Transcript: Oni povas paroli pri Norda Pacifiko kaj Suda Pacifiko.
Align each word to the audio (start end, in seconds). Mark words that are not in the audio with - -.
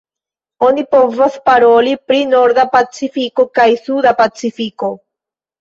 Oni 0.67 0.85
povas 0.95 1.35
paroli 1.49 1.93
pri 2.11 2.21
Norda 2.33 2.65
Pacifiko 2.77 3.47
kaj 3.61 3.69
Suda 3.83 4.15
Pacifiko. 4.23 4.95